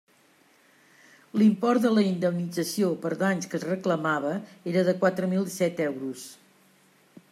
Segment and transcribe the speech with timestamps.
[1.41, 4.35] L'import de la indemnització per danys que es reclamava
[4.73, 6.31] era de quatre mil dèsset euros.